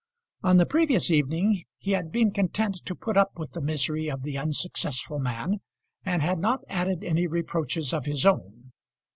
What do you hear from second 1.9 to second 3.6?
had been content to put up with